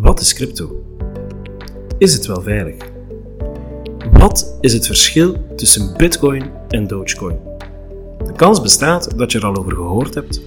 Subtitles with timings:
[0.00, 0.84] Wat is crypto?
[1.98, 2.74] Is het wel veilig?
[4.12, 7.38] Wat is het verschil tussen Bitcoin en Dogecoin?
[8.24, 10.40] De kans bestaat dat je er al over gehoord hebt,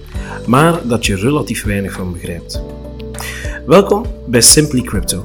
[0.46, 2.62] maar dat je relatief weinig van begrijpt.
[3.66, 5.22] Welkom bij Simply Crypto,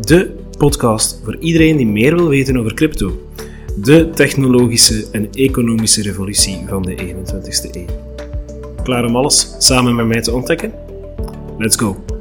[0.00, 3.28] de podcast voor iedereen die meer wil weten over crypto,
[3.76, 7.86] de technologische en economische revolutie van de 21ste eeuw.
[8.82, 10.72] Klaar om alles samen met mij te ontdekken?
[11.58, 12.13] Let's go!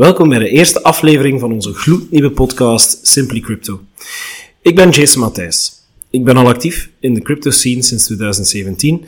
[0.00, 3.80] Welkom bij de eerste aflevering van onze gloednieuwe podcast Simply Crypto.
[4.62, 5.72] Ik ben Jason Matthijs.
[6.10, 9.04] Ik ben al actief in de crypto scene sinds 2017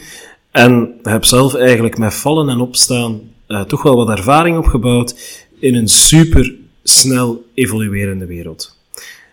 [0.50, 5.14] en heb zelf eigenlijk met vallen en opstaan uh, toch wel wat ervaring opgebouwd
[5.60, 8.76] in een super snel evoluerende wereld.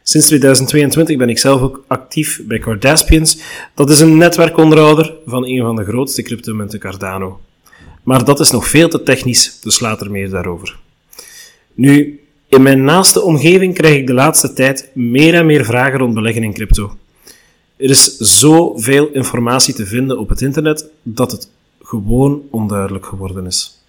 [0.03, 3.38] Sinds 2022 ben ik zelf ook actief bij Cardaspians.
[3.75, 7.39] Dat is een netwerkonderhouder van een van de grootste cryptomunten Cardano.
[8.03, 10.78] Maar dat is nog veel te technisch, dus later meer daarover.
[11.80, 16.13] Nu, in mijn naaste omgeving krijg ik de laatste tijd meer en meer vragen rond
[16.13, 16.95] beleggen in crypto.
[17.77, 21.50] Er is zoveel informatie te vinden op het internet dat het
[21.81, 23.83] gewoon onduidelijk geworden is.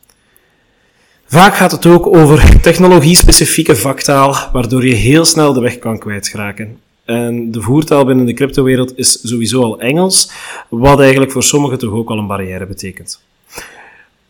[1.26, 6.78] Vaak gaat het ook over technologie-specifieke vaktaal, waardoor je heel snel de weg kan kwijtraken.
[7.04, 10.30] En de voertaal binnen de cryptowereld is sowieso al Engels,
[10.68, 13.20] wat eigenlijk voor sommigen toch ook al een barrière betekent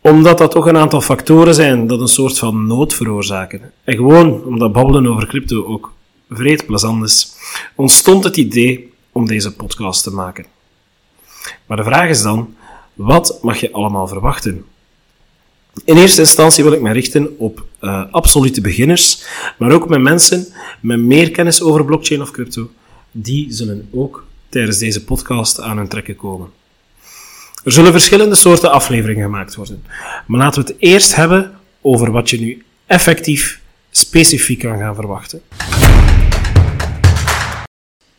[0.01, 3.73] omdat dat toch een aantal factoren zijn dat een soort van nood veroorzaken.
[3.85, 5.93] En gewoon omdat babbelen over crypto ook
[6.31, 7.33] vreed plezant is,
[7.75, 10.47] ontstond het idee om deze podcast te maken.
[11.67, 12.55] Maar de vraag is dan,
[12.95, 14.65] wat mag je allemaal verwachten?
[15.85, 19.25] In eerste instantie wil ik me richten op uh, absolute beginners,
[19.59, 20.47] maar ook met mensen
[20.81, 22.71] met meer kennis over blockchain of crypto.
[23.11, 26.51] Die zullen ook tijdens deze podcast aan hun trekken komen.
[27.65, 29.85] Er zullen verschillende soorten afleveringen gemaakt worden.
[30.27, 33.61] Maar laten we het eerst hebben over wat je nu effectief
[33.91, 35.43] specifiek kan gaan verwachten.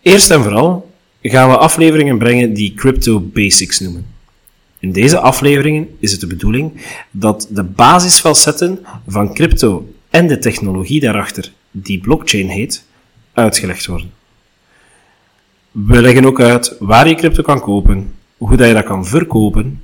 [0.01, 0.91] Eerst en vooral
[1.21, 4.05] gaan we afleveringen brengen die Crypto Basics noemen.
[4.79, 10.99] In deze afleveringen is het de bedoeling dat de basisfacetten van crypto en de technologie
[10.99, 12.85] daarachter, die blockchain heet,
[13.33, 14.11] uitgelegd worden.
[15.71, 18.13] We leggen ook uit waar je crypto kan kopen,
[18.47, 19.81] hoe dat je dat kan verkopen,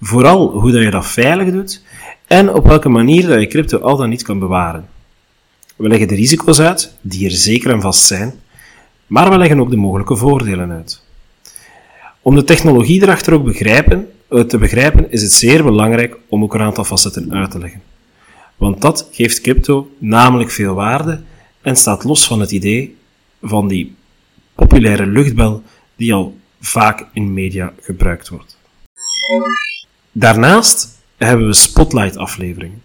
[0.00, 1.82] vooral hoe dat je dat veilig doet
[2.26, 4.88] en op welke manier dat je crypto al dan niet kan bewaren.
[5.76, 8.34] We leggen de risico's uit, die er zeker en vast zijn,
[9.06, 11.02] maar we leggen ook de mogelijke voordelen uit.
[12.22, 16.54] Om de technologie erachter ook begrijpen, eh, te begrijpen, is het zeer belangrijk om ook
[16.54, 17.82] een aantal facetten uit te leggen.
[18.56, 21.20] Want dat geeft crypto namelijk veel waarde
[21.62, 22.96] en staat los van het idee
[23.42, 23.94] van die
[24.54, 25.62] populaire luchtbel
[25.96, 26.34] die al
[26.66, 28.58] vaak in media gebruikt wordt.
[30.12, 32.82] Daarnaast hebben we spotlight-afleveringen.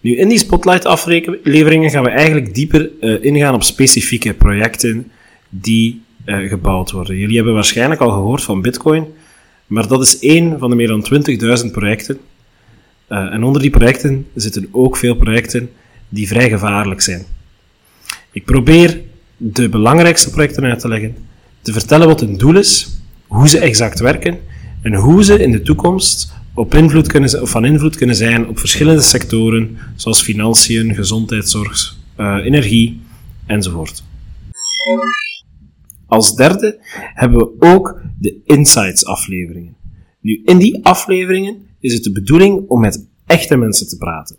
[0.00, 5.10] Nu, in die spotlight-afleveringen gaan we eigenlijk dieper uh, ingaan op specifieke projecten
[5.48, 7.16] die uh, gebouwd worden.
[7.16, 9.06] Jullie hebben waarschijnlijk al gehoord van Bitcoin,
[9.66, 11.06] maar dat is één van de meer dan
[11.64, 12.18] 20.000 projecten.
[13.08, 15.70] Uh, en onder die projecten zitten ook veel projecten
[16.08, 17.24] die vrij gevaarlijk zijn.
[18.30, 19.00] Ik probeer
[19.36, 21.16] de belangrijkste projecten uit te leggen,
[21.62, 22.95] te vertellen wat hun doel is
[23.28, 24.38] hoe ze exact werken
[24.82, 29.02] en hoe ze in de toekomst op invloed kunnen, van invloed kunnen zijn op verschillende
[29.02, 33.00] sectoren, zoals financiën, gezondheidszorg, uh, energie
[33.46, 34.02] enzovoort.
[36.06, 36.78] Als derde
[37.14, 39.76] hebben we ook de Insights afleveringen.
[40.20, 44.36] Nu, in die afleveringen is het de bedoeling om met echte mensen te praten.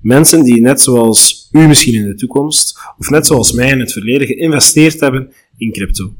[0.00, 3.92] Mensen die net zoals u misschien in de toekomst, of net zoals mij in het
[3.92, 6.14] verleden, geïnvesteerd hebben in crypto.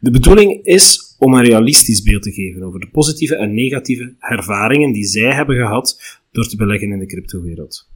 [0.00, 4.92] De bedoeling is om een realistisch beeld te geven over de positieve en negatieve ervaringen
[4.92, 7.88] die zij hebben gehad door te beleggen in de cryptowereld.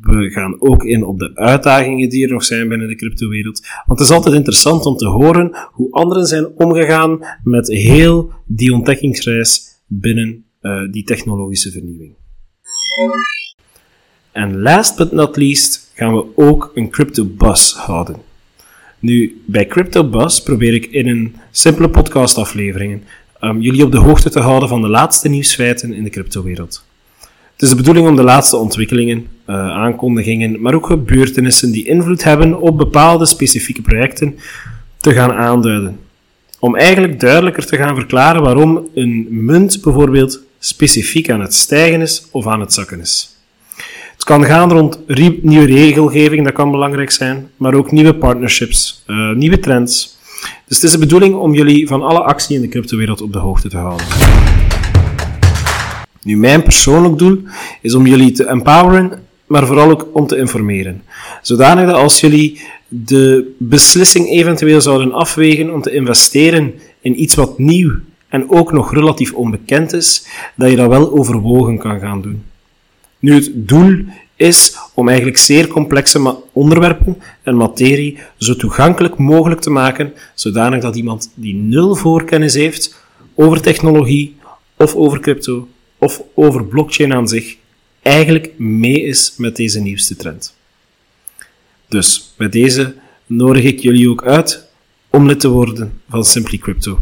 [0.00, 3.98] We gaan ook in op de uitdagingen die er nog zijn binnen de cryptowereld, want
[3.98, 9.82] het is altijd interessant om te horen hoe anderen zijn omgegaan met heel die ontdekkingsreis
[9.86, 12.14] binnen uh, die technologische vernieuwing.
[14.32, 18.16] En last but not least gaan we ook een crypto bus houden.
[19.02, 23.00] Nu, bij CryptoBuzz probeer ik in een simpele podcastaflevering
[23.40, 26.84] um, jullie op de hoogte te houden van de laatste nieuwsfeiten in de cryptowereld.
[27.52, 32.24] Het is de bedoeling om de laatste ontwikkelingen, uh, aankondigingen, maar ook gebeurtenissen die invloed
[32.24, 34.38] hebben op bepaalde specifieke projecten
[34.96, 35.98] te gaan aanduiden.
[36.58, 42.26] Om eigenlijk duidelijker te gaan verklaren waarom een munt bijvoorbeeld specifiek aan het stijgen is
[42.30, 43.31] of aan het zakken is.
[44.12, 44.98] Het kan gaan rond
[45.42, 50.16] nieuwe regelgeving, dat kan belangrijk zijn, maar ook nieuwe partnerships, uh, nieuwe trends.
[50.66, 53.38] Dus het is de bedoeling om jullie van alle actie in de cryptowereld op de
[53.38, 54.06] hoogte te houden.
[56.22, 57.42] Nu, mijn persoonlijk doel
[57.80, 61.02] is om jullie te empoweren, maar vooral ook om te informeren.
[61.42, 67.58] Zodanig dat als jullie de beslissing eventueel zouden afwegen om te investeren in iets wat
[67.58, 67.92] nieuw
[68.28, 70.26] en ook nog relatief onbekend is,
[70.56, 72.42] dat je dat wel overwogen kan gaan doen.
[73.22, 74.04] Nu, het doel
[74.36, 80.96] is om eigenlijk zeer complexe onderwerpen en materie zo toegankelijk mogelijk te maken, zodanig dat
[80.96, 83.04] iemand die nul voorkennis heeft
[83.34, 84.36] over technologie
[84.76, 87.56] of over crypto of over blockchain aan zich,
[88.02, 90.56] eigenlijk mee is met deze nieuwste trend.
[91.88, 92.94] Dus bij deze
[93.26, 94.68] nodig ik jullie ook uit
[95.10, 96.98] om lid te worden van Simply Crypto.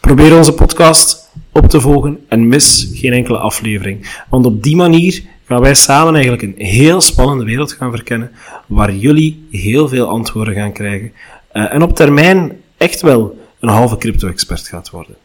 [0.00, 5.32] Probeer onze podcast op te volgen en mis geen enkele aflevering, want op die manier
[5.54, 8.30] gaan wij samen eigenlijk een heel spannende wereld gaan verkennen,
[8.66, 11.12] waar jullie heel veel antwoorden gaan krijgen
[11.52, 15.16] uh, en op termijn echt wel een halve crypto-expert gaat worden.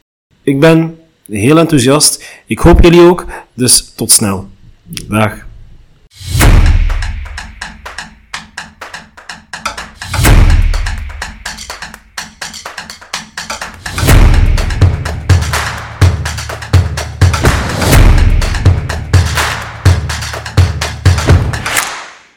[0.44, 2.42] Ik ben heel enthousiast.
[2.46, 4.50] Ik hoop jullie ook, dus tot snel.
[5.08, 5.48] Dag.